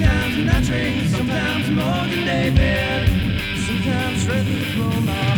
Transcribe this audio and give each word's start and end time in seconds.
sometimes 0.00 0.44
not 0.44 0.62
drink, 0.62 1.08
sometimes 1.08 1.70
more 1.70 2.06
than 2.08 2.24
they 2.24 2.50
David, 2.50 3.08
sometimes 3.66 4.24
threaten 4.24 4.58
to 4.58 4.74
blow 4.74 5.29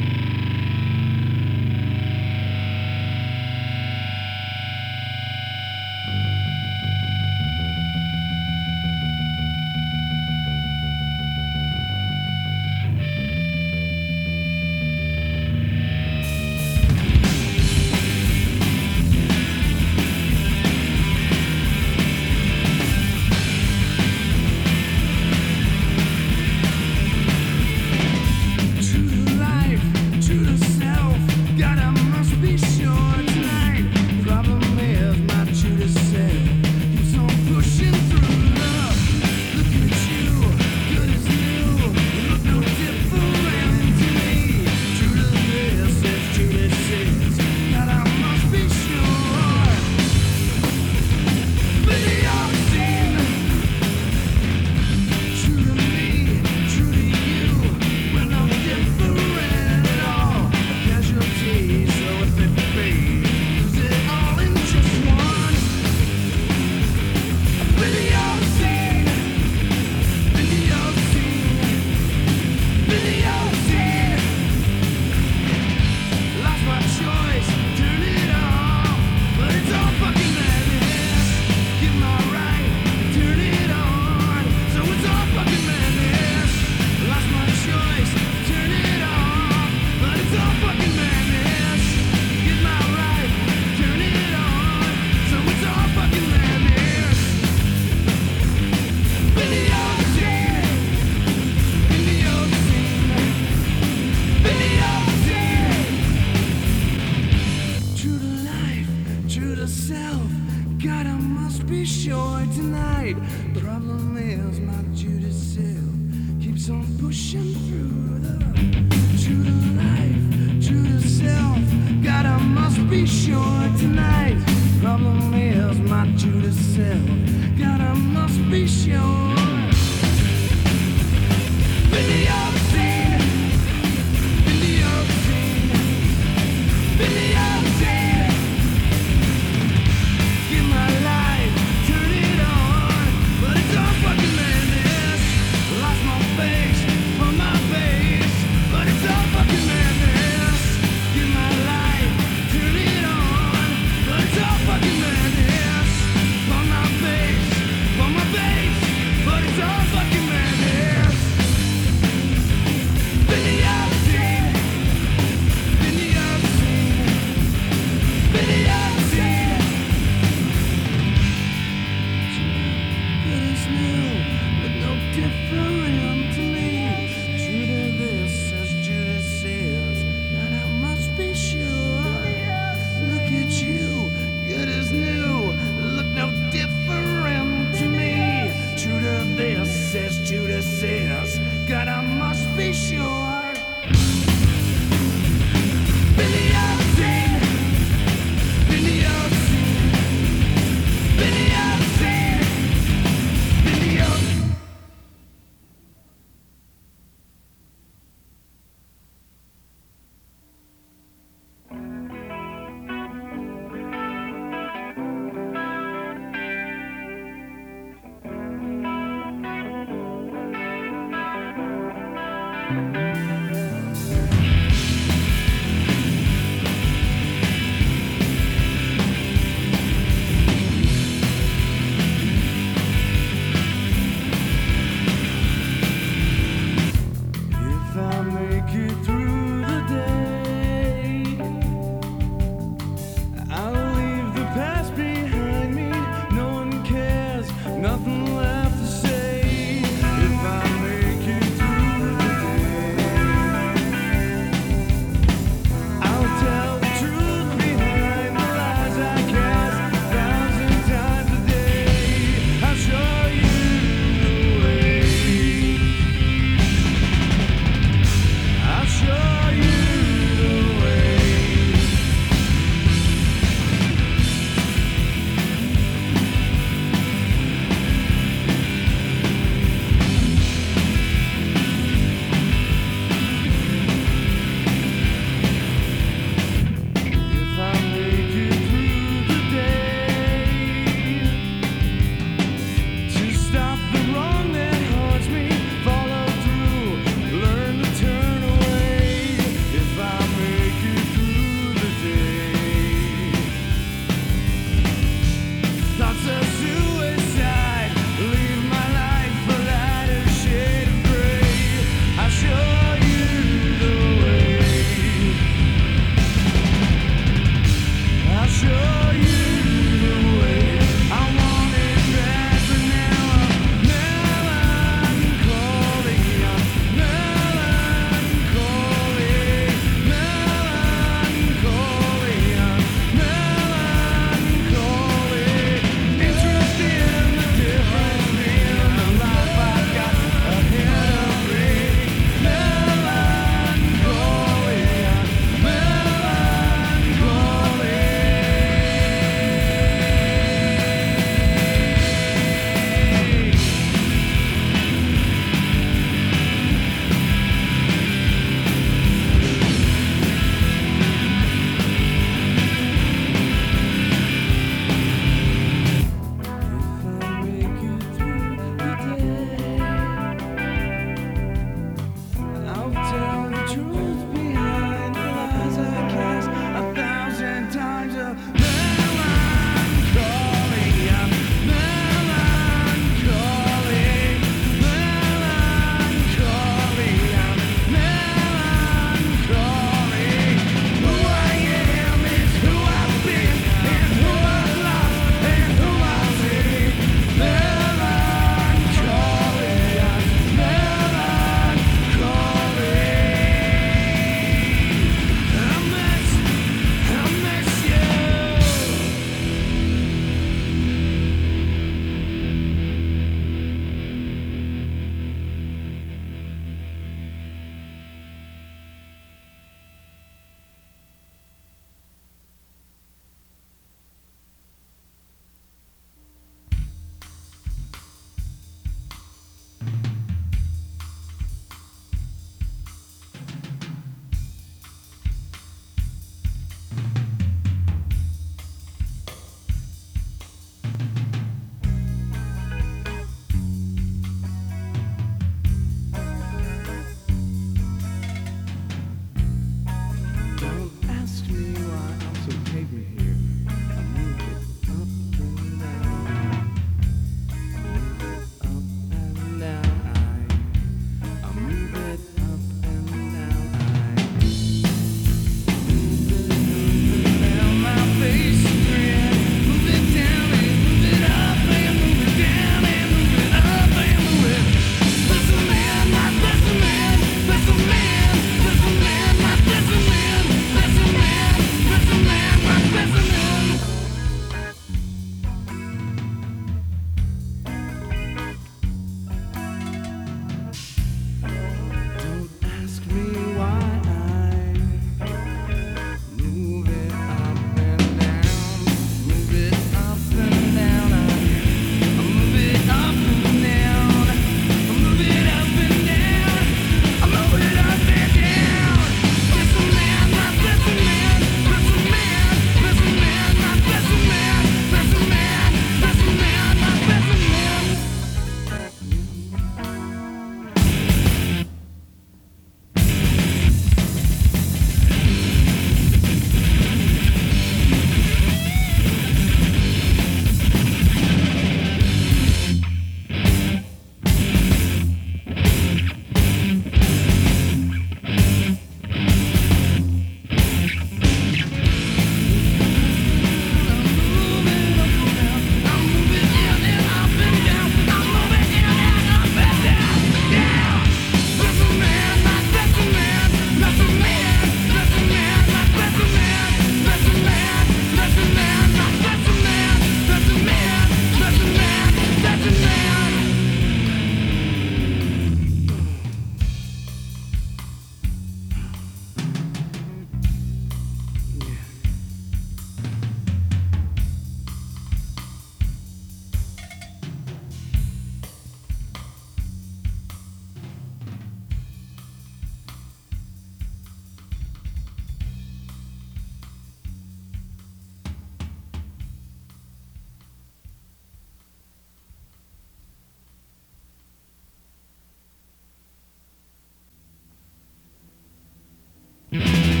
Every 599.53 600.00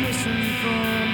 listen 0.00 0.42
for 0.62 1.05